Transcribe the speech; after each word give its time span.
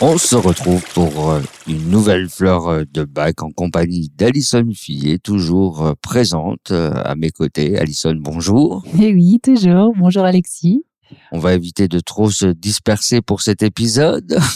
On 0.00 0.16
se 0.16 0.36
retrouve 0.36 0.84
pour 0.94 1.30
euh, 1.32 1.42
une 1.66 1.90
nouvelle 1.90 2.28
fleur 2.28 2.68
euh, 2.68 2.84
de 2.92 3.02
bac 3.02 3.42
en 3.42 3.50
compagnie 3.50 4.12
d'Alison 4.14 4.64
Fillet, 4.72 5.18
toujours 5.18 5.84
euh, 5.84 5.94
présente 6.00 6.70
à 6.70 7.16
mes 7.16 7.30
côtés. 7.30 7.76
Alison, 7.76 8.14
bonjour. 8.14 8.84
Eh 8.96 9.12
oui, 9.12 9.40
toujours. 9.42 9.92
Bonjour 9.98 10.22
Alexis. 10.22 10.84
On 11.32 11.40
va 11.40 11.54
éviter 11.54 11.88
de 11.88 11.98
trop 11.98 12.30
se 12.30 12.46
disperser 12.46 13.22
pour 13.22 13.42
cet 13.42 13.62
épisode. 13.62 14.38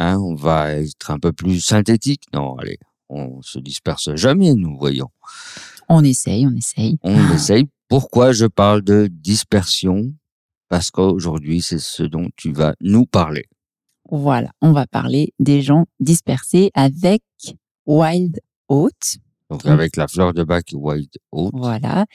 Hein, 0.00 0.20
on 0.20 0.36
va 0.36 0.74
être 0.74 1.10
un 1.10 1.18
peu 1.18 1.32
plus 1.32 1.58
synthétique. 1.60 2.22
Non, 2.32 2.54
allez, 2.54 2.78
on 3.08 3.42
se 3.42 3.58
disperse 3.58 4.14
jamais, 4.14 4.54
nous 4.54 4.78
voyons. 4.78 5.08
on 5.88 6.04
essaye, 6.04 6.46
on 6.46 6.54
essaye. 6.54 6.98
On 7.02 7.32
essaye. 7.34 7.64
Pourquoi 7.88 8.30
je 8.30 8.46
parle 8.46 8.82
de 8.82 9.08
dispersion? 9.10 10.12
Parce 10.68 10.92
qu'aujourd'hui, 10.92 11.62
c'est 11.62 11.80
ce 11.80 12.04
dont 12.04 12.28
tu 12.36 12.52
vas 12.52 12.76
nous 12.80 13.06
parler. 13.06 13.46
Voilà, 14.10 14.50
on 14.62 14.72
va 14.72 14.86
parler 14.86 15.34
des 15.38 15.62
gens 15.62 15.84
dispersés 16.00 16.70
avec 16.74 17.22
Wild 17.86 18.40
Oat, 18.68 18.90
Donc, 19.50 19.66
avec 19.66 19.96
la 19.96 20.08
fleur 20.08 20.32
de 20.34 20.44
bac 20.44 20.66
Wild 20.72 21.10
Oat, 21.32 21.50
voilà, 21.52 22.06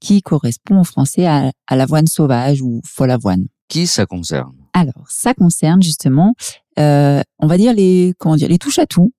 qui 0.00 0.22
correspond 0.22 0.76
en 0.76 0.84
français 0.84 1.26
à, 1.26 1.50
à 1.66 1.76
l'avoine 1.76 2.06
sauvage 2.06 2.62
ou 2.62 2.80
folle 2.84 3.10
avoine. 3.10 3.46
qui 3.68 3.86
ça 3.86 4.06
concerne? 4.06 4.54
Alors, 4.72 5.06
ça 5.08 5.34
concerne 5.34 5.82
justement, 5.82 6.34
euh, 6.78 7.20
on 7.38 7.46
va 7.46 7.56
dire 7.58 7.72
les, 7.72 8.14
comment 8.18 8.36
dire, 8.36 8.48
les 8.48 8.58
touches 8.58 8.78
à 8.78 8.86
tout. 8.86 9.12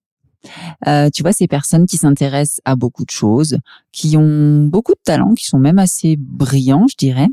Euh, 0.88 1.10
tu 1.14 1.22
vois, 1.22 1.34
ces 1.34 1.48
personnes 1.48 1.86
qui 1.86 1.98
s'intéressent 1.98 2.62
à 2.64 2.78
beaucoup 2.78 3.04
de 3.04 3.10
choses, 3.10 3.58
qui 3.92 4.16
ont 4.16 4.66
beaucoup 4.66 4.94
de 4.94 5.02
talents, 5.04 5.34
qui 5.34 5.46
sont 5.46 5.60
même 5.60 5.80
assez 5.80 6.16
brillants, 6.18 6.86
je 6.90 6.96
dirais, 6.96 7.28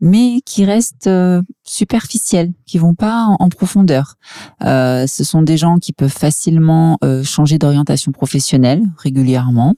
mais 0.00 0.40
qui 0.44 0.64
restent 0.64 1.06
euh, 1.06 1.42
superficiels, 1.64 2.52
qui 2.66 2.78
vont 2.78 2.94
pas 2.94 3.24
en, 3.24 3.36
en 3.40 3.48
profondeur. 3.48 4.16
Euh, 4.62 5.06
ce 5.06 5.24
sont 5.24 5.42
des 5.42 5.56
gens 5.56 5.78
qui 5.78 5.92
peuvent 5.92 6.10
facilement 6.10 6.98
euh, 7.02 7.22
changer 7.24 7.58
d'orientation 7.58 8.12
professionnelle 8.12 8.82
régulièrement. 8.98 9.74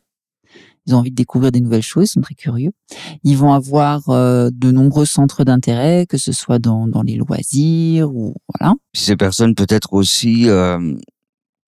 Ils 0.87 0.95
ont 0.95 0.99
envie 0.99 1.11
de 1.11 1.17
découvrir 1.17 1.53
des 1.53 1.61
nouvelles 1.61 1.83
choses, 1.83 2.07
ils 2.07 2.13
sont 2.13 2.23
très 2.23 2.35
curieux. 2.35 2.73
Ils 3.23 3.37
vont 3.37 3.53
avoir 3.53 4.09
euh, 4.09 4.51
de 4.53 4.71
nombreux 4.73 5.05
centres 5.05 5.45
d'intérêt, 5.45 6.07
que 6.09 6.17
ce 6.17 6.33
soit 6.33 6.59
dans, 6.59 6.89
dans 6.89 7.03
les 7.03 7.17
loisirs 7.17 8.11
ou 8.11 8.35
voilà. 8.59 8.75
Ces 8.95 9.15
personnes 9.15 9.55
peut-être 9.55 9.93
aussi 9.93 10.47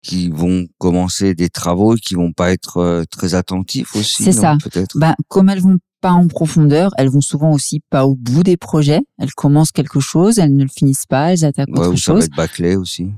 qui 0.02 0.28
vont 0.28 0.66
commencer 0.78 1.34
des 1.34 1.48
travaux 1.48 1.96
et 1.96 1.98
qui 1.98 2.14
vont 2.14 2.32
pas 2.32 2.52
être 2.52 3.04
très 3.10 3.34
attentifs 3.34 3.96
aussi. 3.96 4.24
C'est 4.24 4.32
ça. 4.32 4.58
Peut-être? 4.62 4.98
Ben, 4.98 5.14
comme 5.28 5.48
elles 5.48 5.62
vont 5.62 5.78
pas 6.04 6.12
en 6.12 6.28
profondeur, 6.28 6.90
elles 6.98 7.08
vont 7.08 7.22
souvent 7.22 7.50
aussi 7.52 7.80
pas 7.88 8.04
au 8.06 8.14
bout 8.14 8.42
des 8.42 8.58
projets. 8.58 9.00
Elles 9.18 9.32
commencent 9.32 9.72
quelque 9.72 10.00
chose, 10.00 10.38
elles 10.38 10.54
ne 10.54 10.64
le 10.64 10.68
finissent 10.68 11.06
pas, 11.06 11.32
elles 11.32 11.46
attaquent 11.46 11.70
Ouais, 11.70 11.86
autre 11.86 11.92
ou 11.94 11.96
ça 11.96 12.12
va 12.12 12.18
chose. 12.18 12.26
être 12.26 12.36
bâclé 12.36 12.76
aussi. 12.76 13.10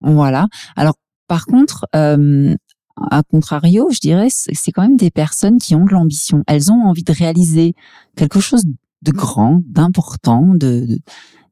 Voilà. 0.00 0.48
Alors, 0.74 0.94
par 1.28 1.46
contre, 1.46 1.86
euh, 1.94 2.56
à 2.96 3.22
contrario, 3.22 3.88
je 3.92 4.00
dirais, 4.00 4.26
c'est 4.28 4.72
quand 4.72 4.82
même 4.82 4.96
des 4.96 5.12
personnes 5.12 5.58
qui 5.58 5.76
ont 5.76 5.84
de 5.84 5.92
l'ambition. 5.92 6.42
Elles 6.48 6.72
ont 6.72 6.82
envie 6.84 7.04
de 7.04 7.12
réaliser 7.12 7.74
quelque 8.16 8.40
chose 8.40 8.64
de 9.02 9.12
grand, 9.12 9.60
d'important, 9.68 10.42
de- 10.54 10.98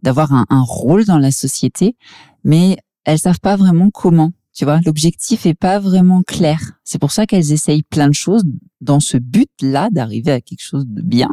d'avoir 0.03 0.33
un, 0.33 0.45
un 0.51 0.63
rôle 0.63 1.05
dans 1.05 1.19
la 1.19 1.31
société, 1.31 1.95
mais 2.43 2.77
elles 3.05 3.21
savent 3.21 3.41
pas 3.41 3.55
vraiment 3.55 3.91
comment. 3.91 4.33
Tu 4.61 4.67
vois, 4.67 4.81
l'objectif 4.85 5.47
est 5.47 5.55
pas 5.55 5.79
vraiment 5.79 6.21
clair. 6.21 6.61
C'est 6.85 6.99
pour 6.99 7.13
ça 7.13 7.25
qu'elles 7.25 7.51
essayent 7.51 7.83
plein 7.83 8.09
de 8.09 8.13
choses 8.13 8.43
dans 8.83 9.01
ce 9.01 9.17
but-là 9.17 9.89
d'arriver 9.91 10.33
à 10.33 10.43
quelque 10.43 10.61
chose 10.63 10.85
de 10.87 11.01
bien. 11.01 11.31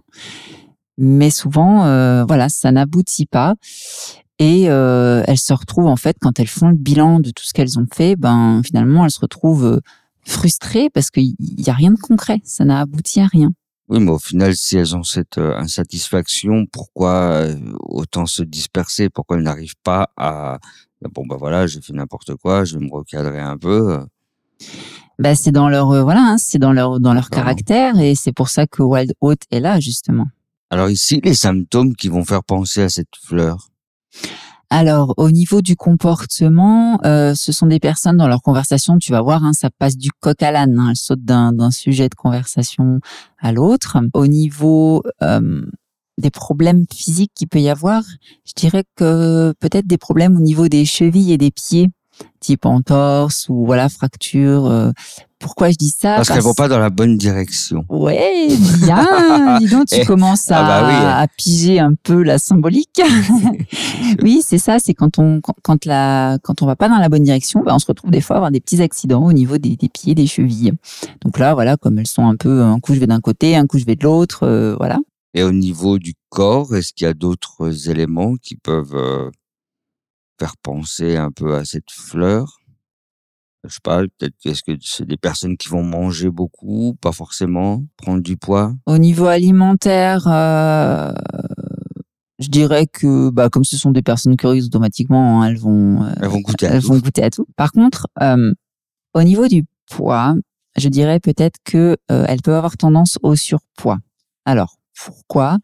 Mais 0.98 1.30
souvent, 1.30 1.84
euh, 1.84 2.24
voilà, 2.24 2.48
ça 2.48 2.72
n'aboutit 2.72 3.26
pas. 3.26 3.56
Et 4.40 4.70
euh, 4.70 5.26
elles 5.28 5.40
se 5.40 5.52
retrouvent 5.52 5.88
en 5.88 5.98
fait 5.98 6.16
quand 6.22 6.40
elles 6.40 6.48
font 6.48 6.70
le 6.70 6.78
bilan 6.78 7.20
de 7.20 7.32
tout 7.32 7.44
ce 7.44 7.52
qu'elles 7.52 7.78
ont 7.78 7.88
fait, 7.94 8.16
ben 8.16 8.62
finalement 8.64 9.04
elles 9.04 9.12
se 9.12 9.20
retrouvent 9.20 9.66
euh, 9.66 9.82
frustrées 10.24 10.90
parce 10.90 11.10
qu'il 11.10 11.36
y 11.38 11.70
a 11.70 11.74
rien 11.74 11.92
de 11.92 12.00
concret, 12.00 12.40
ça 12.46 12.64
n'a 12.64 12.80
abouti 12.80 13.20
à 13.20 13.28
rien. 13.28 13.52
Oui, 13.90 14.00
mais 14.00 14.12
au 14.12 14.20
final, 14.20 14.56
si 14.56 14.78
elles 14.78 14.96
ont 14.96 15.04
cette 15.04 15.38
insatisfaction, 15.38 16.66
pourquoi 16.72 17.46
autant 17.80 18.26
se 18.26 18.44
disperser? 18.44 19.10
Pourquoi 19.10 19.36
elles 19.36 19.44
n'arrivent 19.44 19.80
pas 19.84 20.12
à 20.16 20.60
bon 21.02 21.26
bah 21.28 21.38
voilà, 21.40 21.68
j'ai 21.68 21.82
fait 21.82 21.94
n'importe 21.94 22.36
quoi, 22.36 22.64
je 22.66 22.78
vais 22.78 22.86
me 22.86 22.92
recadrer 22.92 23.40
un 23.40 23.58
peu. 23.58 23.94
euh. 23.94 24.06
Ben 25.20 25.36
c'est 25.36 25.52
dans 25.52 25.70
leur 25.70 25.92
euh, 25.92 26.04
voilà, 26.04 26.22
hein, 26.22 26.38
c'est 26.38 26.60
dans 26.60 26.74
leur 26.74 27.00
dans 27.00 27.14
leur 27.14 27.30
caractère 27.30 28.00
et 28.00 28.14
c'est 28.16 28.34
pour 28.34 28.50
ça 28.50 28.68
que 28.68 28.84
Wild 28.84 29.14
Oat 29.22 29.36
est 29.52 29.60
là 29.60 29.80
justement. 29.80 30.26
Alors 30.70 30.90
ici, 30.90 31.22
les 31.24 31.34
symptômes 31.34 31.96
qui 31.96 32.10
vont 32.10 32.26
faire 32.26 32.44
penser 32.44 32.82
à 32.84 32.90
cette 32.90 33.16
fleur. 33.24 33.70
Alors, 34.70 35.14
au 35.16 35.32
niveau 35.32 35.62
du 35.62 35.78
comportement, 35.78 37.00
euh, 37.06 37.34
ce 37.36 37.54
sont 37.54 37.68
des 37.68 37.80
personnes 37.80 38.18
dans 38.18 38.28
leur 38.28 38.42
conversation, 38.42 38.98
tu 38.98 39.14
vas 39.14 39.22
voir, 39.22 39.46
hein, 39.46 39.54
ça 39.54 39.70
passe 39.70 39.96
du 39.96 40.10
coq 40.20 40.44
à 40.44 40.52
l'âne, 40.52 40.78
hein, 40.78 40.90
elles 40.90 40.98
sautent 40.98 41.24
d'un 41.24 41.54
d'un 41.54 41.72
sujet 41.72 42.10
de 42.10 42.16
conversation 42.16 43.00
à 43.40 43.54
l'autre. 43.54 43.98
Au 44.14 44.28
niveau 44.28 45.04
euh, 45.24 45.66
des 46.18 46.32
problèmes 46.32 46.86
physiques 46.94 47.32
qu'il 47.36 47.48
peut 47.48 47.60
y 47.60 47.70
avoir, 47.70 48.04
je 48.46 48.54
dirais 48.56 48.84
que 48.96 49.54
peut-être 49.60 49.88
des 49.88 49.98
problèmes 49.98 50.36
au 50.38 50.42
niveau 50.42 50.68
des 50.68 50.86
chevilles 50.86 51.32
et 51.34 51.38
des 51.38 51.52
pieds, 51.52 51.88
type 52.40 52.66
entorse 52.66 53.48
ou 53.50 53.66
voilà 53.66 53.90
fracture. 53.90 54.66
euh. 54.66 54.92
Pourquoi 55.40 55.70
je 55.70 55.76
dis 55.76 55.90
ça? 55.96 56.16
Parce 56.16 56.30
qu'elles 56.30 56.42
vont 56.42 56.56
pas 56.56 56.68
dans 56.68 56.80
la 56.80 56.90
bonne 56.90 57.16
direction. 57.16 57.86
Ouais, 57.90 58.48
bien. 58.84 59.60
Dis 59.60 59.68
donc, 59.68 59.86
tu 59.86 59.98
Eh, 60.02 60.04
commences 60.04 60.50
à, 60.50 60.66
ah 60.66 60.82
bah 60.82 60.88
oui. 60.88 60.96
à 60.96 61.28
piger 61.38 61.80
un 61.80 61.94
peu 62.02 62.24
la 62.24 62.40
symbolique. 62.40 63.00
oui, 64.24 64.42
c'est 64.44 64.58
ça. 64.58 64.78
C'est 64.80 64.96
quand 64.96 65.20
on 65.20 65.40
quand, 65.42 65.54
quand 65.62 65.86
la 65.86 66.40
quand 66.42 66.64
on 66.64 66.66
va 66.66 66.76
pas 66.76 66.90
dans 66.90 66.98
la 66.98 67.08
bonne 67.10 67.22
direction, 67.24 67.62
bah, 67.64 67.74
on 67.76 67.80
se 67.80 67.86
retrouve 67.86 68.10
des 68.10 68.22
fois 68.22 68.38
à 68.38 68.40
avoir 68.40 68.52
des 68.52 68.60
petits 68.60 68.82
accidents 68.82 69.24
au 69.26 69.34
niveau 69.34 69.60
des, 69.60 69.76
des 69.76 69.90
pieds, 69.90 70.16
des 70.16 70.26
chevilles. 70.28 70.74
Donc 71.24 71.38
là, 71.38 71.54
voilà, 71.54 71.78
comme 71.78 72.00
elles 72.00 72.08
sont 72.08 72.28
un 72.28 72.36
peu 72.36 72.64
un 72.64 72.80
coup 72.80 72.96
je 72.96 73.00
vais 73.00 73.08
d'un 73.08 73.22
côté, 73.22 73.56
un 73.56 73.68
coup 73.68 73.78
je 73.78 73.86
vais 73.86 73.96
de 73.96 74.04
l'autre, 74.04 74.40
euh, 74.42 74.76
voilà. 74.78 74.98
Et 75.38 75.44
au 75.44 75.52
niveau 75.52 76.00
du 76.00 76.16
corps, 76.30 76.76
est-ce 76.76 76.94
qu'il 76.94 77.06
y 77.06 77.08
a 77.08 77.14
d'autres 77.14 77.92
éléments 77.92 78.38
qui 78.38 78.56
peuvent 78.56 78.96
euh, 78.96 79.30
faire 80.40 80.58
penser 80.64 81.16
un 81.16 81.30
peu 81.30 81.54
à 81.54 81.64
cette 81.64 81.92
fleur? 81.92 82.58
Je 83.64 83.70
sais 83.72 83.80
pas, 83.84 84.00
peut-être 84.00 84.34
est-ce 84.46 84.64
que 84.64 84.72
c'est 84.82 85.06
des 85.06 85.16
personnes 85.16 85.56
qui 85.56 85.70
vont 85.70 85.84
manger 85.84 86.32
beaucoup, 86.32 86.98
pas 87.02 87.12
forcément, 87.12 87.86
prendre 87.98 88.24
du 88.24 88.36
poids? 88.36 88.74
Au 88.88 88.98
niveau 88.98 89.28
alimentaire, 89.28 90.28
euh, 90.28 91.12
je 92.40 92.48
dirais 92.48 92.88
que 92.88 93.30
bah, 93.30 93.52
comme 93.52 93.64
ce 93.64 93.78
sont 93.78 93.92
des 93.92 94.02
personnes 94.02 94.38
curieuses, 94.38 94.66
automatiquement, 94.66 95.44
hein, 95.44 95.50
elles 95.50 95.60
vont 95.60 96.04
euh, 96.04 96.14
Elles 96.20 96.30
vont 96.30 96.40
goûter 96.40 96.66
à 96.66 96.72
elles 96.72 96.82
tout. 96.82 96.88
vont 96.88 96.98
goûter 96.98 97.22
à 97.22 97.30
tout. 97.30 97.46
Par 97.56 97.72
contre, 97.74 98.08
au 99.14 99.22
niveau 99.22 99.48
du 99.48 99.66
poids, 99.88 100.36
je 100.78 100.90
dirais 100.90 101.20
peut-être 101.20 101.58
que 101.64 101.96
euh, 102.10 102.26
elles 102.28 102.42
peuvent 102.42 102.56
avoir 102.56 102.76
tendance 102.76 103.20
au 103.22 103.36
surpoids. 103.36 104.00
Alors, 104.44 104.78
pourquoi? 105.06 105.58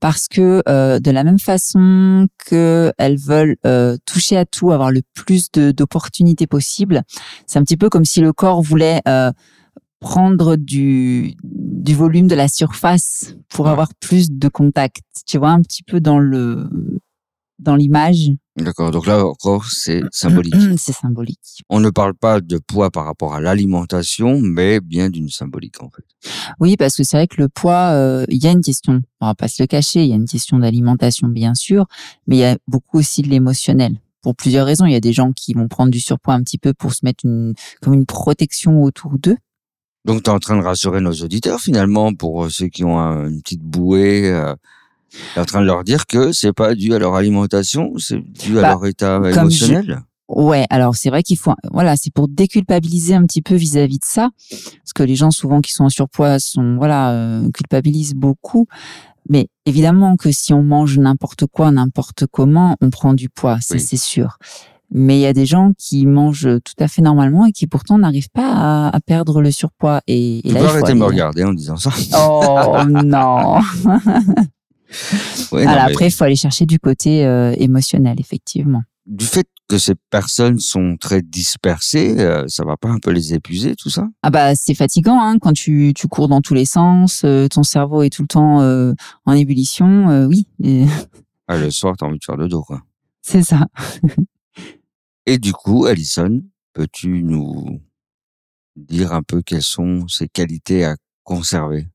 Parce 0.00 0.28
que 0.28 0.62
euh, 0.68 1.00
de 1.00 1.10
la 1.10 1.24
même 1.24 1.38
façon 1.38 2.26
que 2.46 2.92
elles 2.98 3.16
veulent 3.16 3.56
euh, 3.66 3.96
toucher 4.04 4.36
à 4.36 4.44
tout, 4.44 4.70
avoir 4.70 4.90
le 4.90 5.00
plus 5.14 5.50
de- 5.52 5.70
d'opportunités 5.72 6.46
possibles, 6.46 7.02
c'est 7.46 7.58
un 7.58 7.62
petit 7.64 7.76
peu 7.78 7.88
comme 7.88 8.04
si 8.04 8.20
le 8.20 8.32
corps 8.32 8.60
voulait 8.62 9.00
euh, 9.08 9.32
prendre 10.00 10.56
du, 10.56 11.34
du 11.42 11.94
volume 11.94 12.26
de 12.26 12.34
la 12.34 12.48
surface 12.48 13.34
pour 13.48 13.64
Ouais. 13.64 13.70
avoir 13.72 13.94
plus 14.00 14.30
de 14.30 14.48
contact. 14.48 15.02
Tu 15.26 15.38
vois, 15.38 15.50
un 15.50 15.62
petit 15.62 15.82
peu 15.82 16.00
dans 16.00 16.18
le 16.18 16.68
dans 17.58 17.76
l'image? 17.76 18.30
D'accord, 18.56 18.92
donc 18.92 19.06
là 19.06 19.26
encore, 19.26 19.66
c'est 19.66 20.02
symbolique. 20.12 20.54
C'est 20.78 20.92
symbolique. 20.92 21.62
On 21.68 21.80
ne 21.80 21.90
parle 21.90 22.14
pas 22.14 22.40
de 22.40 22.58
poids 22.58 22.90
par 22.90 23.04
rapport 23.04 23.34
à 23.34 23.40
l'alimentation, 23.40 24.40
mais 24.40 24.78
bien 24.80 25.10
d'une 25.10 25.28
symbolique 25.28 25.82
en 25.82 25.90
fait. 25.90 26.04
Oui, 26.60 26.76
parce 26.76 26.96
que 26.96 27.02
c'est 27.02 27.16
vrai 27.16 27.26
que 27.26 27.42
le 27.42 27.48
poids, 27.48 27.90
euh, 27.92 28.24
il 28.28 28.42
y 28.42 28.46
a 28.46 28.52
une 28.52 28.60
question, 28.62 29.02
on 29.20 29.26
va 29.26 29.34
pas 29.34 29.48
se 29.48 29.60
le 29.60 29.66
cacher, 29.66 30.04
il 30.04 30.08
y 30.10 30.12
a 30.12 30.16
une 30.16 30.28
question 30.28 30.58
d'alimentation 30.60 31.26
bien 31.26 31.54
sûr, 31.54 31.86
mais 32.28 32.36
il 32.36 32.40
y 32.40 32.44
a 32.44 32.56
beaucoup 32.68 32.98
aussi 32.98 33.22
de 33.22 33.28
l'émotionnel. 33.28 33.98
Pour 34.22 34.36
plusieurs 34.36 34.66
raisons, 34.66 34.86
il 34.86 34.92
y 34.92 34.96
a 34.96 35.00
des 35.00 35.12
gens 35.12 35.32
qui 35.32 35.52
vont 35.54 35.66
prendre 35.66 35.90
du 35.90 35.98
surpoids 36.00 36.34
un 36.34 36.42
petit 36.42 36.58
peu 36.58 36.72
pour 36.72 36.94
se 36.94 37.00
mettre 37.02 37.26
une, 37.26 37.54
comme 37.82 37.92
une 37.94 38.06
protection 38.06 38.82
autour 38.84 39.18
d'eux. 39.18 39.36
Donc 40.04 40.22
tu 40.22 40.30
es 40.30 40.32
en 40.32 40.38
train 40.38 40.56
de 40.56 40.62
rassurer 40.62 41.00
nos 41.00 41.12
auditeurs 41.12 41.60
finalement 41.60 42.14
pour 42.14 42.44
euh, 42.44 42.50
ceux 42.50 42.68
qui 42.68 42.84
ont 42.84 42.98
un- 43.00 43.28
une 43.28 43.42
petite 43.42 43.62
bouée. 43.62 44.30
euh, 44.30 44.54
T'es 45.34 45.40
en 45.40 45.44
train 45.44 45.60
de 45.60 45.66
leur 45.66 45.84
dire 45.84 46.06
que 46.06 46.32
c'est 46.32 46.52
pas 46.52 46.74
dû 46.74 46.94
à 46.94 46.98
leur 46.98 47.14
alimentation, 47.14 47.92
c'est 47.98 48.18
dû 48.20 48.58
à 48.58 48.62
Bah, 48.62 48.68
leur 48.70 48.86
état 48.86 49.20
émotionnel? 49.32 50.02
Ouais, 50.28 50.64
alors 50.70 50.96
c'est 50.96 51.10
vrai 51.10 51.22
qu'il 51.22 51.36
faut, 51.36 51.52
voilà, 51.72 51.96
c'est 51.96 52.12
pour 52.12 52.28
déculpabiliser 52.28 53.14
un 53.14 53.24
petit 53.26 53.42
peu 53.42 53.54
vis-à-vis 53.56 53.98
de 53.98 54.04
ça, 54.06 54.30
parce 54.50 54.92
que 54.94 55.02
les 55.02 55.16
gens 55.16 55.30
souvent 55.30 55.60
qui 55.60 55.72
sont 55.72 55.84
en 55.84 55.90
surpoids 55.90 56.38
sont, 56.38 56.76
voilà, 56.76 57.10
euh, 57.12 57.50
culpabilisent 57.52 58.14
beaucoup. 58.14 58.66
Mais 59.28 59.48
évidemment 59.66 60.16
que 60.16 60.32
si 60.32 60.52
on 60.54 60.62
mange 60.62 60.98
n'importe 60.98 61.44
quoi, 61.46 61.70
n'importe 61.70 62.24
comment, 62.30 62.76
on 62.80 62.88
prend 62.90 63.12
du 63.14 63.28
poids, 63.28 63.58
ça 63.60 63.74
Oui. 63.74 63.80
c'est 63.80 63.96
sûr. 63.98 64.38
Mais 64.90 65.16
il 65.18 65.20
y 65.20 65.26
a 65.26 65.32
des 65.32 65.46
gens 65.46 65.72
qui 65.78 66.06
mangent 66.06 66.48
tout 66.64 66.74
à 66.82 66.88
fait 66.88 67.02
normalement 67.02 67.46
et 67.46 67.52
qui 67.52 67.66
pourtant 67.66 67.98
n'arrivent 67.98 68.28
pas 68.32 68.52
à, 68.52 68.94
à 68.96 69.00
perdre 69.00 69.40
le 69.42 69.50
surpoids. 69.50 70.00
Et, 70.06 70.38
et 70.38 70.42
Tu 70.42 70.54
là, 70.54 70.60
peux 70.60 70.66
arrêter 70.66 70.92
de 70.92 70.98
me 70.98 71.04
regarder 71.04 71.42
en 71.44 71.52
disant 71.52 71.76
ça. 71.76 71.90
Oh 72.16 72.76
non. 73.04 73.58
Ouais, 75.52 75.66
Alors 75.66 75.84
après, 75.84 76.08
il 76.08 76.10
faut 76.10 76.24
aller 76.24 76.36
chercher 76.36 76.66
du 76.66 76.78
côté 76.78 77.24
euh, 77.24 77.54
émotionnel, 77.58 78.16
effectivement. 78.18 78.82
du 79.06 79.24
fait 79.24 79.46
que 79.68 79.78
ces 79.78 79.94
personnes 80.10 80.58
sont 80.58 80.96
très 81.00 81.22
dispersées, 81.22 82.18
euh, 82.20 82.44
ça 82.48 82.64
va 82.64 82.76
pas 82.76 82.88
un 82.90 82.98
peu 82.98 83.10
les 83.10 83.32
épuiser 83.34 83.74
tout 83.76 83.88
ça? 83.90 84.06
Ah 84.22 84.30
bah 84.30 84.54
c'est 84.54 84.74
fatigant 84.74 85.18
hein, 85.22 85.38
quand 85.38 85.52
tu, 85.54 85.92
tu 85.96 86.06
cours 86.06 86.28
dans 86.28 86.40
tous 86.42 86.52
les 86.54 86.66
sens, 86.66 87.22
euh, 87.24 87.48
ton 87.48 87.62
cerveau 87.62 88.02
est 88.02 88.10
tout 88.10 88.22
le 88.22 88.28
temps 88.28 88.60
euh, 88.60 88.92
en 89.24 89.32
ébullition, 89.32 90.26
oui, 90.28 90.46
et- 90.62 90.84
ah, 91.48 91.56
Le 91.56 91.70
soir, 91.70 91.94
t'as 91.98 92.06
envie 92.06 92.18
de 92.18 92.24
faire 92.24 92.36
le 92.36 92.48
dos, 92.48 92.62
quoi. 92.62 92.82
c'est 93.22 93.42
ça. 93.42 93.66
Et 95.26 95.38
du 95.38 95.52
coup, 95.52 95.86
Alison, 95.86 96.42
peux-tu 96.74 97.22
nous 97.22 97.80
dire 98.76 99.12
un 99.14 99.22
peu 99.22 99.40
quelles 99.42 99.62
sont 99.62 100.06
ces 100.08 100.28
qualités 100.28 100.84
à 100.84 100.96
conserver? 101.22 101.88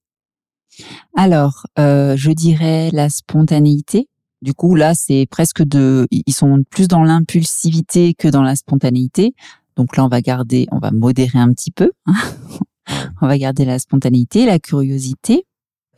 Alors, 1.16 1.66
euh, 1.78 2.16
je 2.18 2.32
dirais 2.32 2.90
la 2.92 3.10
spontanéité. 3.10 4.08
Du 4.42 4.54
coup, 4.54 4.76
là, 4.76 4.94
c'est 4.96 5.28
presque 5.30 5.64
de, 5.64 6.08
ils 6.12 6.34
sont 6.34 6.64
plus 6.70 6.88
dans 6.88 7.04
l'impulsivité 7.04 8.14
que 8.14 8.28
dans 8.28 8.42
la 8.44 8.56
spontanéité. 8.56 9.34
Donc 9.76 9.98
là, 9.98 10.06
on 10.06 10.08
va 10.08 10.22
garder, 10.22 10.66
on 10.72 10.80
va 10.80 10.92
modérer 10.92 11.40
un 11.40 11.52
petit 11.52 11.72
peu. 11.72 11.92
hein. 12.06 12.14
on 13.22 13.28
va 13.28 13.38
garder 13.38 13.66
la 13.66 13.80
spontanéité, 13.80 14.46
la 14.46 14.60
curiosité. 14.60 15.46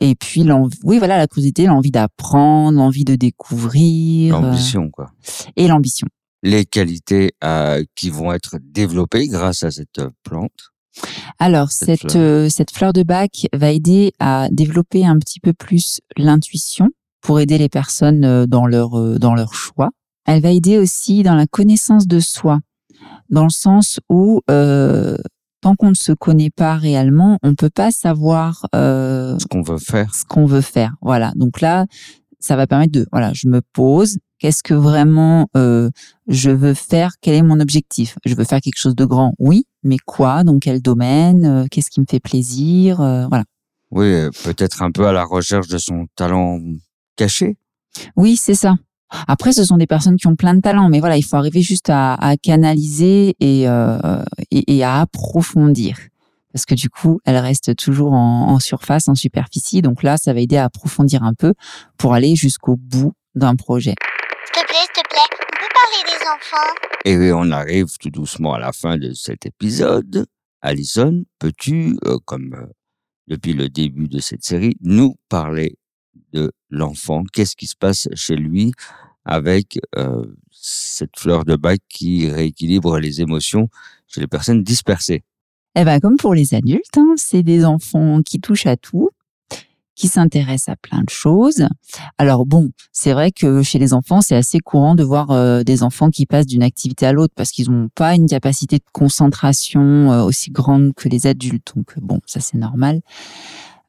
Et 0.00 0.16
puis, 0.16 0.42
l'envie, 0.42 0.78
oui, 0.82 0.98
voilà, 0.98 1.16
la 1.16 1.28
curiosité, 1.28 1.66
l'envie 1.66 1.92
d'apprendre, 1.92 2.76
l'envie 2.78 3.04
de 3.04 3.14
découvrir. 3.14 4.34
euh, 4.36 4.40
L'ambition, 4.40 4.90
quoi. 4.90 5.12
et 5.56 5.68
l'ambition. 5.68 6.08
Les 6.42 6.64
qualités 6.64 7.34
euh, 7.44 7.84
qui 7.94 8.10
vont 8.10 8.32
être 8.32 8.56
développées 8.60 9.28
grâce 9.28 9.62
à 9.62 9.70
cette 9.70 10.00
euh, 10.00 10.10
plante. 10.24 10.72
Alors, 11.38 11.70
Cette 11.70 12.00
cette, 12.00 12.12
fleur. 12.12 12.22
euh, 12.22 12.48
cette 12.48 12.70
fleur 12.70 12.92
de 12.92 13.02
bac 13.02 13.46
va 13.52 13.70
aider 13.70 14.12
à 14.18 14.48
développer 14.50 15.04
un 15.06 15.18
petit 15.18 15.40
peu 15.40 15.52
plus 15.52 16.00
l'intuition 16.16 16.90
pour 17.20 17.40
aider 17.40 17.58
les 17.58 17.68
personnes 17.68 18.24
euh, 18.24 18.46
dans 18.46 18.66
leur, 18.66 18.98
euh, 18.98 19.18
dans 19.18 19.34
leur 19.34 19.54
choix. 19.54 19.90
Elle 20.26 20.42
va 20.42 20.50
aider 20.50 20.78
aussi 20.78 21.22
dans 21.22 21.34
la 21.34 21.46
connaissance 21.46 22.06
de 22.06 22.20
soi, 22.20 22.60
dans 23.30 23.44
le 23.44 23.50
sens 23.50 23.98
où, 24.08 24.40
euh, 24.50 25.16
tant 25.60 25.74
qu'on 25.74 25.90
ne 25.90 25.94
se 25.94 26.12
connaît 26.12 26.50
pas 26.50 26.76
réellement, 26.76 27.38
on 27.42 27.54
peut 27.54 27.70
pas 27.70 27.90
savoir 27.90 28.66
euh, 28.74 29.36
Ce 29.38 29.46
qu'on 29.46 29.62
veut 29.62 29.78
faire. 29.78 30.14
ce 30.14 30.24
qu'on 30.24 30.46
veut 30.46 30.60
faire. 30.60 30.94
Voilà. 31.00 31.32
Donc 31.36 31.60
là, 31.60 31.86
ça 32.40 32.56
va 32.56 32.66
permettre 32.66 32.92
de, 32.92 33.06
voilà, 33.12 33.32
je 33.34 33.48
me 33.48 33.60
pose. 33.72 34.18
Qu'est-ce 34.38 34.64
que 34.64 34.74
vraiment 34.74 35.48
euh, 35.56 35.88
je 36.26 36.50
veux 36.50 36.74
faire? 36.74 37.12
Quel 37.20 37.34
est 37.34 37.42
mon 37.42 37.60
objectif? 37.60 38.16
Je 38.24 38.34
veux 38.34 38.42
faire 38.44 38.60
quelque 38.60 38.78
chose 38.78 38.96
de 38.96 39.04
grand, 39.04 39.34
oui, 39.38 39.66
mais 39.82 39.96
quoi? 40.04 40.44
Dans 40.44 40.58
quel 40.58 40.80
domaine? 40.82 41.44
Euh, 41.44 41.66
Qu'est-ce 41.70 41.90
qui 41.90 42.00
me 42.00 42.06
fait 42.08 42.20
plaisir? 42.20 43.00
Euh, 43.00 43.26
Voilà. 43.28 43.44
Oui, 43.90 44.06
euh, 44.06 44.30
peut-être 44.44 44.82
un 44.82 44.90
peu 44.90 45.06
à 45.06 45.12
la 45.12 45.24
recherche 45.24 45.68
de 45.68 45.78
son 45.78 46.06
talent 46.16 46.58
caché. 47.16 47.56
Oui, 48.16 48.36
c'est 48.36 48.54
ça. 48.54 48.76
Après, 49.28 49.52
ce 49.52 49.64
sont 49.64 49.76
des 49.76 49.86
personnes 49.86 50.16
qui 50.16 50.26
ont 50.26 50.36
plein 50.36 50.54
de 50.54 50.60
talents, 50.60 50.88
mais 50.88 51.00
voilà, 51.00 51.18
il 51.18 51.22
faut 51.22 51.36
arriver 51.36 51.60
juste 51.60 51.90
à, 51.90 52.14
à 52.14 52.38
canaliser 52.38 53.36
et, 53.40 53.68
euh, 53.68 54.22
et, 54.50 54.76
et 54.78 54.82
à 54.84 55.00
approfondir. 55.00 55.98
Parce 56.54 56.64
que 56.64 56.74
du 56.74 56.88
coup, 56.88 57.20
elles 57.26 57.36
restent 57.36 57.76
toujours 57.76 58.12
en, 58.14 58.48
en 58.48 58.58
surface, 58.58 59.08
en 59.08 59.14
superficie. 59.14 59.82
Donc 59.82 60.02
là, 60.02 60.16
ça 60.16 60.32
va 60.32 60.40
aider 60.40 60.56
à 60.56 60.64
approfondir 60.64 61.22
un 61.24 61.34
peu 61.34 61.52
pour 61.98 62.14
aller 62.14 62.34
jusqu'au 62.36 62.76
bout 62.76 63.12
d'un 63.34 63.56
projet. 63.56 63.94
S'il 64.54 64.62
te 64.62 64.66
plaît, 64.66 64.76
s'il 64.94 65.01
te 65.01 65.01
plaît, 65.01 65.01
on 65.01 65.01
peut 65.01 65.01
Et 67.04 67.32
on 67.32 67.50
arrive 67.50 67.86
tout 67.98 68.10
doucement 68.10 68.54
à 68.54 68.58
la 68.58 68.72
fin 68.72 68.96
de 68.96 69.12
cet 69.12 69.46
épisode. 69.46 70.26
Alison, 70.60 71.24
peux-tu, 71.38 71.96
euh, 72.06 72.18
comme 72.24 72.54
euh, 72.54 72.66
depuis 73.26 73.52
le 73.52 73.68
début 73.68 74.08
de 74.08 74.20
cette 74.20 74.44
série, 74.44 74.76
nous 74.80 75.16
parler 75.28 75.76
de 76.32 76.52
l'enfant? 76.70 77.24
Qu'est-ce 77.32 77.56
qui 77.56 77.66
se 77.66 77.76
passe 77.76 78.08
chez 78.14 78.36
lui 78.36 78.72
avec 79.24 79.78
euh, 79.96 80.24
cette 80.50 81.18
fleur 81.18 81.44
de 81.44 81.56
bac 81.56 81.80
qui 81.88 82.30
rééquilibre 82.30 82.98
les 82.98 83.20
émotions 83.20 83.68
chez 84.06 84.20
les 84.20 84.28
personnes 84.28 84.62
dispersées? 84.62 85.24
Eh 85.74 85.84
ben, 85.84 86.00
comme 86.00 86.16
pour 86.16 86.34
les 86.34 86.54
adultes, 86.54 86.98
hein, 86.98 87.14
c'est 87.16 87.42
des 87.42 87.64
enfants 87.64 88.22
qui 88.22 88.40
touchent 88.40 88.66
à 88.66 88.76
tout, 88.76 89.10
qui 90.02 90.08
s'intéressent 90.08 90.70
à 90.70 90.74
plein 90.74 91.02
de 91.02 91.10
choses. 91.10 91.64
Alors 92.18 92.44
bon, 92.44 92.70
c'est 92.90 93.12
vrai 93.12 93.30
que 93.30 93.62
chez 93.62 93.78
les 93.78 93.94
enfants, 93.94 94.20
c'est 94.20 94.34
assez 94.34 94.58
courant 94.58 94.96
de 94.96 95.04
voir 95.04 95.30
euh, 95.30 95.62
des 95.62 95.84
enfants 95.84 96.10
qui 96.10 96.26
passent 96.26 96.48
d'une 96.48 96.64
activité 96.64 97.06
à 97.06 97.12
l'autre 97.12 97.32
parce 97.36 97.52
qu'ils 97.52 97.70
n'ont 97.70 97.88
pas 97.94 98.16
une 98.16 98.26
capacité 98.26 98.78
de 98.78 98.84
concentration 98.92 100.10
euh, 100.10 100.24
aussi 100.24 100.50
grande 100.50 100.92
que 100.96 101.08
les 101.08 101.28
adultes. 101.28 101.74
Donc 101.76 101.94
bon, 102.02 102.18
ça 102.26 102.40
c'est 102.40 102.58
normal. 102.58 103.00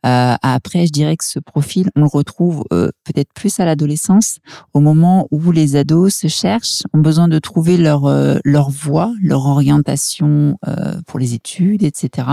Euh, 0.05 0.35
après, 0.43 0.85
je 0.85 0.91
dirais 0.91 1.17
que 1.17 1.25
ce 1.25 1.39
profil, 1.39 1.89
on 1.95 2.01
le 2.01 2.07
retrouve 2.07 2.63
euh, 2.71 2.91
peut-être 3.05 3.33
plus 3.33 3.59
à 3.59 3.65
l'adolescence, 3.65 4.37
au 4.73 4.81
moment 4.81 5.27
où 5.31 5.51
les 5.51 5.75
ados 5.75 6.13
se 6.13 6.27
cherchent, 6.27 6.83
ont 6.93 6.99
besoin 6.99 7.27
de 7.27 7.39
trouver 7.39 7.75
leur 7.77 8.05
euh, 8.05 8.37
voie, 8.69 9.11
leur 9.19 9.47
orientation 9.47 10.59
euh, 10.67 11.01
pour 11.07 11.17
les 11.17 11.33
études, 11.33 11.81
etc. 11.81 12.27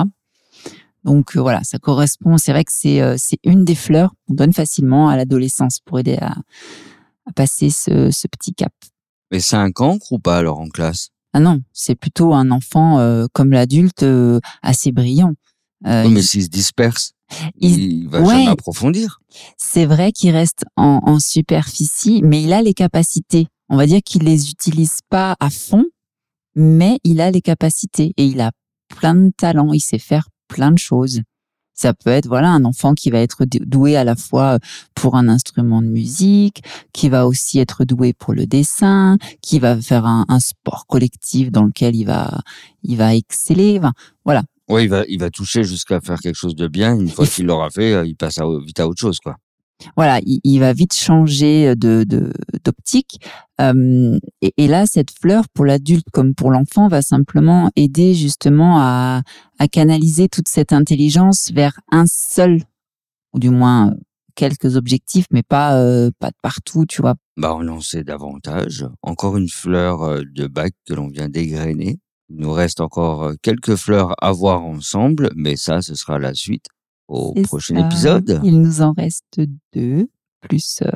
Donc 1.04 1.36
euh, 1.36 1.40
voilà, 1.40 1.62
ça 1.64 1.78
correspond. 1.78 2.36
C'est 2.38 2.52
vrai 2.52 2.64
que 2.64 2.72
c'est 2.72 3.00
euh, 3.00 3.14
c'est 3.18 3.38
une 3.44 3.64
des 3.64 3.74
fleurs 3.74 4.12
qu'on 4.26 4.34
donne 4.34 4.52
facilement 4.52 5.08
à 5.08 5.16
l'adolescence 5.16 5.80
pour 5.84 5.98
aider 5.98 6.16
à, 6.20 6.32
à 7.26 7.32
passer 7.34 7.70
ce, 7.70 8.10
ce 8.10 8.26
petit 8.28 8.52
cap. 8.54 8.72
Mais 9.30 9.40
c'est 9.40 9.56
un 9.56 9.70
cancre 9.72 10.12
ou 10.12 10.18
pas 10.18 10.36
alors 10.38 10.58
en 10.60 10.68
classe? 10.68 11.08
Ah 11.32 11.40
non, 11.40 11.60
c'est 11.72 11.94
plutôt 11.94 12.34
un 12.34 12.50
enfant 12.50 12.98
euh, 12.98 13.26
comme 13.32 13.50
l'adulte 13.52 14.02
euh, 14.02 14.40
assez 14.62 14.90
brillant. 14.92 15.34
Euh, 15.86 16.04
Oui, 16.06 16.12
mais 16.12 16.22
s'il 16.22 16.42
se 16.42 16.48
disperse, 16.48 17.12
il- 17.56 17.78
il, 18.02 18.08
va 18.08 18.20
ouais. 18.20 18.26
jamais 18.26 18.48
approfondir. 18.48 19.20
C'est 19.56 19.86
vrai 19.86 20.10
qu'il 20.12 20.32
reste 20.32 20.64
en, 20.76 21.00
en 21.04 21.18
superficie, 21.20 22.20
mais 22.24 22.42
il 22.42 22.52
a 22.52 22.60
les 22.62 22.74
capacités. 22.74 23.46
On 23.68 23.76
va 23.76 23.86
dire 23.86 24.00
qu'il 24.04 24.24
les 24.24 24.50
utilise 24.50 24.98
pas 25.08 25.36
à 25.38 25.48
fond, 25.50 25.84
mais 26.56 26.98
il 27.04 27.20
a 27.20 27.30
les 27.30 27.40
capacités 27.40 28.12
et 28.16 28.26
il 28.26 28.40
a 28.40 28.50
plein 28.88 29.14
de 29.14 29.30
talents. 29.30 29.72
Il 29.72 29.80
sait 29.80 29.98
faire 30.00 30.26
plein 30.54 30.72
de 30.72 30.78
choses. 30.78 31.20
Ça 31.74 31.94
peut 31.94 32.10
être 32.10 32.26
voilà 32.26 32.50
un 32.50 32.64
enfant 32.66 32.92
qui 32.92 33.10
va 33.10 33.20
être 33.20 33.46
dou- 33.46 33.64
doué 33.64 33.96
à 33.96 34.04
la 34.04 34.14
fois 34.14 34.58
pour 34.94 35.16
un 35.16 35.28
instrument 35.28 35.80
de 35.80 35.86
musique, 35.86 36.62
qui 36.92 37.08
va 37.08 37.26
aussi 37.26 37.58
être 37.58 37.84
doué 37.86 38.12
pour 38.12 38.34
le 38.34 38.44
dessin, 38.46 39.16
qui 39.40 39.58
va 39.58 39.80
faire 39.80 40.04
un, 40.04 40.26
un 40.28 40.40
sport 40.40 40.86
collectif 40.86 41.50
dans 41.50 41.64
lequel 41.64 41.96
il 41.96 42.04
va 42.04 42.40
il 42.82 42.96
va 42.98 43.14
exceller. 43.14 43.78
Enfin, 43.78 43.92
voilà, 44.26 44.42
Oui, 44.68 44.82
il 44.84 44.88
va, 44.90 45.04
il 45.08 45.18
va 45.18 45.30
toucher 45.30 45.62
jusqu'à 45.64 46.00
faire 46.00 46.18
quelque 46.20 46.36
chose 46.36 46.54
de 46.54 46.68
bien. 46.68 46.94
Une 46.98 47.08
fois 47.08 47.26
qu'il 47.26 47.46
l'aura 47.46 47.70
fait, 47.70 47.94
euh, 47.94 48.06
il 48.06 48.14
passe 48.14 48.38
à, 48.38 48.44
vite 48.66 48.78
à 48.80 48.86
autre 48.86 49.00
chose, 49.00 49.18
quoi. 49.18 49.36
Voilà, 49.96 50.20
il, 50.24 50.58
va 50.58 50.72
vite 50.72 50.94
changer 50.94 51.74
de 51.74 52.04
d'optique. 52.64 53.20
Et, 53.58 54.66
là, 54.66 54.86
cette 54.86 55.10
fleur, 55.10 55.44
pour 55.54 55.64
l'adulte 55.64 56.06
comme 56.12 56.34
pour 56.34 56.50
l'enfant, 56.50 56.88
va 56.88 57.02
simplement 57.02 57.70
aider 57.76 58.14
justement 58.14 58.78
à, 58.80 59.22
canaliser 59.72 60.28
toute 60.28 60.48
cette 60.48 60.72
intelligence 60.72 61.50
vers 61.52 61.78
un 61.90 62.06
seul, 62.06 62.62
ou 63.34 63.38
du 63.38 63.50
moins 63.50 63.94
quelques 64.34 64.76
objectifs, 64.76 65.26
mais 65.30 65.42
pas 65.42 65.76
euh, 65.76 66.10
pas 66.18 66.30
de 66.30 66.36
partout, 66.42 66.86
tu 66.86 67.02
vois. 67.02 67.14
Bah, 67.36 67.54
on 67.54 67.68
en 67.68 67.80
sait 67.80 68.04
davantage. 68.04 68.86
Encore 69.02 69.36
une 69.36 69.50
fleur 69.50 70.02
euh, 70.02 70.22
de 70.24 70.46
bac 70.46 70.72
que 70.86 70.94
l'on 70.94 71.08
vient 71.08 71.28
dégrainer. 71.28 71.98
Il 72.30 72.36
nous 72.36 72.52
reste 72.52 72.80
encore 72.80 73.24
euh, 73.24 73.34
quelques 73.42 73.76
fleurs 73.76 74.14
à 74.22 74.32
voir 74.32 74.62
ensemble, 74.62 75.30
mais 75.36 75.56
ça, 75.56 75.82
ce 75.82 75.94
sera 75.94 76.18
la 76.18 76.32
suite 76.34 76.66
au 77.10 77.34
prochain 77.42 77.74
ça. 77.76 77.86
épisode. 77.86 78.40
Il 78.44 78.60
nous 78.60 78.82
en 78.82 78.92
reste 78.92 79.40
deux, 79.74 80.08
plus 80.40 80.80
euh, 80.82 80.90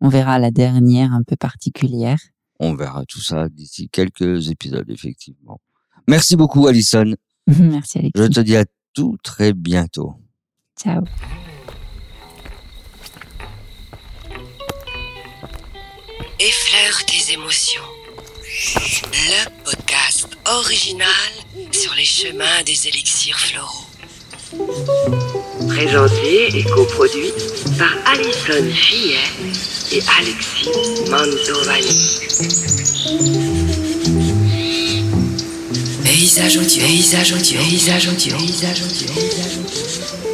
on 0.00 0.08
verra 0.08 0.38
la 0.38 0.50
dernière 0.50 1.12
un 1.12 1.22
peu 1.22 1.36
particulière. 1.36 2.18
On 2.60 2.74
verra 2.74 3.04
tout 3.06 3.20
ça 3.20 3.48
d'ici 3.48 3.88
quelques 3.88 4.50
épisodes, 4.50 4.88
effectivement. 4.90 5.60
Merci 6.06 6.36
beaucoup, 6.36 6.66
Alison. 6.66 7.14
Merci 7.46 7.98
Alexis. 7.98 8.22
Je 8.22 8.26
te 8.28 8.40
dis 8.40 8.56
à 8.56 8.64
tout 8.94 9.16
très 9.22 9.52
bientôt. 9.52 10.14
Ciao. 10.76 11.02
Effleure 16.40 17.04
tes 17.06 17.32
émotions. 17.32 17.82
Le 19.12 19.64
podcast 19.64 20.28
original 20.46 21.08
sur 21.72 21.94
les 21.94 22.04
chemins 22.04 22.62
des 22.64 22.88
élixirs 22.88 23.38
floraux. 23.38 23.86
Présenté 25.68 26.48
et 26.56 26.64
coproduit 26.64 27.34
par 27.78 27.92
Alison 28.06 28.64
Fillet 28.72 29.18
et 29.92 30.00
Alexis 30.18 30.70
Mantovani. 31.10 32.18
Paysage 36.02 36.56
audio, 36.56 36.82
paysage 36.82 37.32
audio, 37.32 37.60
paysage 37.60 38.08
audio, 38.08 38.36
paysage 38.38 38.82
audio, 38.82 39.06
paysage 39.14 39.58
audio. 39.58 40.27